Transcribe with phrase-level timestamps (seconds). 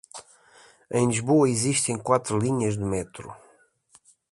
[0.89, 3.31] Em Lisboa, existem quatro linhas de metro.